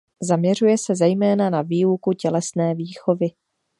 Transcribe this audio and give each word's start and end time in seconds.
Zaměřuje 0.21 0.77
se 0.77 0.95
zejména 0.95 1.49
na 1.49 1.61
výuku 1.61 2.13
tělesné 2.13 2.75
výchovy. 2.75 3.27